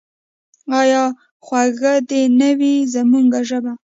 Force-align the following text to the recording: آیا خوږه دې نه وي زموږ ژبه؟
آیا 0.79 1.03
خوږه 1.45 1.93
دې 2.09 2.21
نه 2.39 2.49
وي 2.59 2.75
زموږ 2.93 3.29
ژبه؟ 3.47 3.71